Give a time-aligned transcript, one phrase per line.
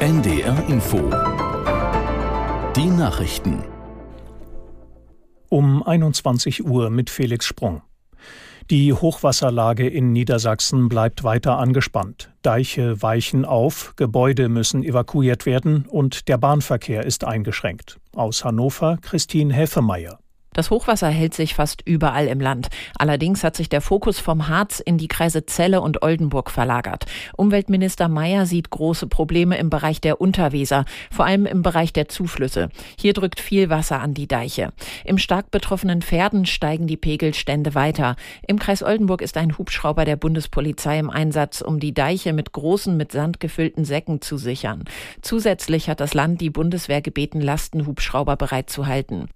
[0.00, 0.98] NDR Info.
[2.76, 3.64] Die Nachrichten.
[5.48, 7.82] Um 21 Uhr mit Felix Sprung.
[8.70, 12.32] Die Hochwasserlage in Niedersachsen bleibt weiter angespannt.
[12.42, 17.98] Deiche weichen auf, Gebäude müssen evakuiert werden und der Bahnverkehr ist eingeschränkt.
[18.14, 20.18] Aus Hannover Christine Häfemeyer.
[20.56, 22.68] Das Hochwasser hält sich fast überall im Land.
[22.98, 27.04] Allerdings hat sich der Fokus vom Harz in die Kreise Celle und Oldenburg verlagert.
[27.36, 32.70] Umweltminister Mayer sieht große Probleme im Bereich der Unterweser, vor allem im Bereich der Zuflüsse.
[32.98, 34.72] Hier drückt viel Wasser an die Deiche.
[35.04, 38.16] Im stark betroffenen Pferden steigen die Pegelstände weiter.
[38.48, 42.96] Im Kreis Oldenburg ist ein Hubschrauber der Bundespolizei im Einsatz, um die Deiche mit großen,
[42.96, 44.84] mit Sand gefüllten Säcken zu sichern.
[45.20, 49.28] Zusätzlich hat das Land die Bundeswehr gebeten, Lastenhubschrauber bereitzuhalten.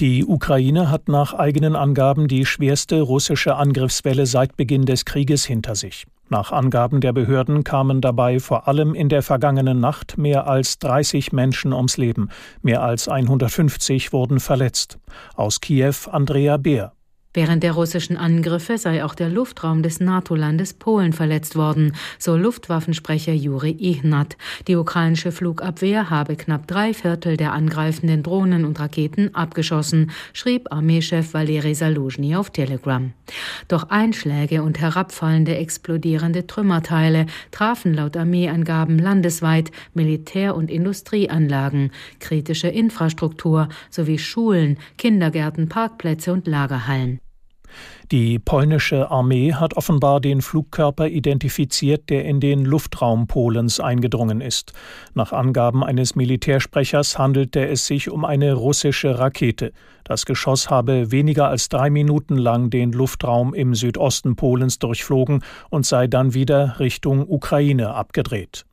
[0.00, 5.74] Die Ukraine hat nach eigenen Angaben die schwerste russische Angriffswelle seit Beginn des Krieges hinter
[5.74, 6.06] sich.
[6.28, 11.32] Nach Angaben der Behörden kamen dabei vor allem in der vergangenen Nacht mehr als 30
[11.32, 12.28] Menschen ums Leben,
[12.62, 14.98] mehr als 150 wurden verletzt.
[15.34, 16.92] Aus Kiew Andrea Beer.
[17.34, 23.34] Während der russischen Angriffe sei auch der Luftraum des NATO-Landes Polen verletzt worden, so Luftwaffensprecher
[23.34, 24.38] Juri Ihnat.
[24.66, 31.34] Die ukrainische Flugabwehr habe knapp drei Viertel der angreifenden Drohnen und Raketen abgeschossen, schrieb Armeechef
[31.34, 33.12] Valeri Saluzhny auf Telegram.
[33.68, 41.90] Doch Einschläge und herabfallende explodierende Trümmerteile trafen laut Armeeangaben landesweit Militär- und Industrieanlagen,
[42.20, 47.20] kritische Infrastruktur sowie Schulen, Kindergärten, Parkplätze und Lagerhallen.
[48.10, 54.72] Die polnische Armee hat offenbar den Flugkörper identifiziert, der in den Luftraum Polens eingedrungen ist.
[55.14, 59.72] Nach Angaben eines Militärsprechers handelte es sich um eine russische Rakete.
[60.04, 65.84] Das Geschoss habe weniger als drei Minuten lang den Luftraum im Südosten Polens durchflogen und
[65.84, 68.64] sei dann wieder Richtung Ukraine abgedreht.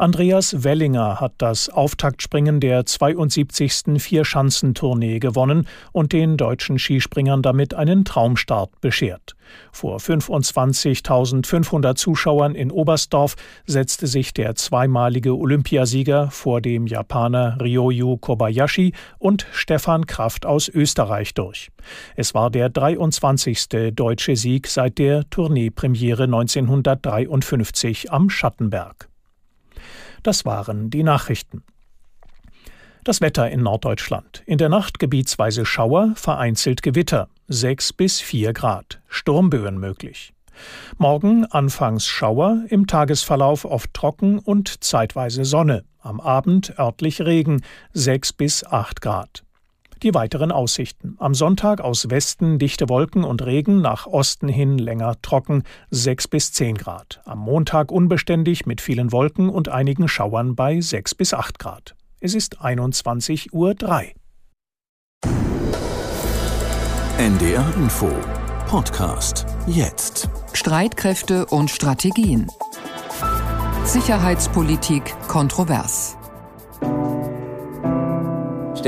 [0.00, 4.00] Andreas Wellinger hat das Auftaktspringen der 72.
[4.00, 9.34] Vierschanzentournee gewonnen und den deutschen Skispringern damit einen Traumstart beschert.
[9.72, 13.34] Vor 25.500 Zuschauern in Oberstdorf
[13.66, 21.34] setzte sich der zweimalige Olympiasieger vor dem Japaner Ryoyu Kobayashi und Stefan Kraft aus Österreich
[21.34, 21.70] durch.
[22.14, 23.92] Es war der 23.
[23.94, 29.08] deutsche Sieg seit der Tourneepremiere 1953 am Schattenberg.
[30.22, 31.62] Das waren die Nachrichten.
[33.04, 34.42] Das Wetter in Norddeutschland.
[34.44, 37.28] In der Nacht gebietsweise Schauer, vereinzelt Gewitter.
[37.48, 39.00] 6 bis 4 Grad.
[39.08, 40.34] Sturmböen möglich.
[40.98, 45.84] Morgen anfangs Schauer, im Tagesverlauf oft trocken und zeitweise Sonne.
[46.00, 47.62] Am Abend örtlich Regen.
[47.94, 49.44] 6 bis 8 Grad.
[50.02, 51.16] Die weiteren Aussichten.
[51.18, 56.52] Am Sonntag aus Westen dichte Wolken und Regen, nach Osten hin länger trocken 6 bis
[56.52, 57.20] 10 Grad.
[57.24, 61.96] Am Montag unbeständig mit vielen Wolken und einigen Schauern bei 6 bis 8 Grad.
[62.20, 63.74] Es ist 21.03 Uhr.
[67.18, 68.10] NDR Info
[68.68, 70.28] Podcast jetzt.
[70.52, 72.48] Streitkräfte und Strategien.
[73.84, 76.17] Sicherheitspolitik kontrovers.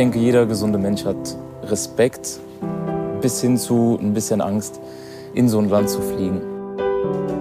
[0.00, 2.40] Ich denke, jeder gesunde Mensch hat Respekt
[3.20, 4.80] bis hin zu ein bisschen Angst,
[5.34, 6.40] in so ein Land zu fliegen.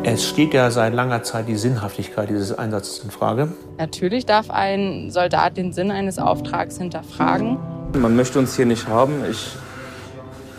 [0.03, 3.47] Es steht ja seit langer Zeit die Sinnhaftigkeit dieses Einsatzes in Frage.
[3.77, 7.57] Natürlich darf ein Soldat den Sinn eines Auftrags hinterfragen.
[7.93, 9.23] Man möchte uns hier nicht haben.
[9.31, 9.55] Ich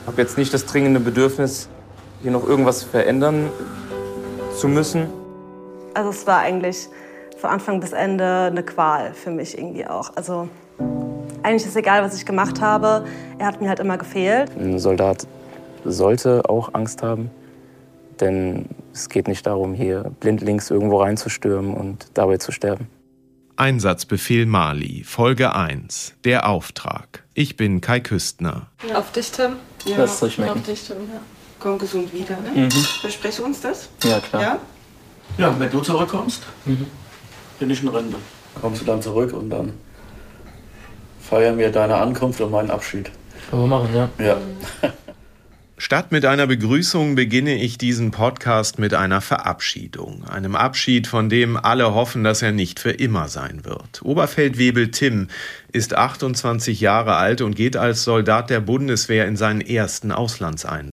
[0.07, 1.69] habe jetzt nicht das dringende Bedürfnis,
[2.23, 3.51] hier noch irgendwas verändern
[4.57, 5.07] zu müssen.
[5.93, 6.89] Also es war eigentlich
[7.37, 10.17] von Anfang bis Ende eine Qual für mich irgendwie auch.
[10.17, 10.49] Also
[11.43, 13.05] eigentlich ist egal, was ich gemacht habe.
[13.39, 14.51] Er hat mir halt immer gefehlt.
[14.57, 15.27] Ein Soldat
[15.85, 17.31] sollte auch Angst haben,
[18.21, 22.89] denn es geht nicht darum, hier blindlings irgendwo reinzustürmen und dabei zu sterben.
[23.57, 27.25] Einsatzbefehl Mali, Folge 1, der Auftrag.
[27.35, 28.69] Ich bin Kai Küstner.
[28.89, 28.99] Ja.
[28.99, 29.57] Auf dich, Tim.
[29.85, 30.61] Ja, Lass es euch schmecken.
[30.61, 31.21] Auf dich, Tim, ja.
[31.59, 32.63] Komm gesund wieder, ne?
[32.63, 32.71] Mhm.
[32.71, 33.91] Versprechst du uns das?
[34.03, 34.43] Ja, klar.
[34.43, 34.59] Ja,
[35.37, 36.87] ja wenn du zurückkommst, mhm.
[37.59, 38.17] bin ich in Rente.
[38.61, 39.75] Kommst du dann zurück und dann
[41.31, 43.11] feiern wir deine Ankunft und meinen Abschied.
[43.49, 44.09] Können wir machen, ja.
[44.19, 44.37] Ja.
[45.79, 50.25] Statt mit einer Begrüßung beginne ich diesen Podcast mit einer Verabschiedung.
[50.29, 54.03] Einem Abschied, von dem alle hoffen, dass er nicht für immer sein wird.
[54.03, 55.29] Oberfeldwebel Tim
[55.73, 60.91] ist 28 Jahre alt und geht als Soldat der Bundeswehr in seinen ersten Auslandseinsatz.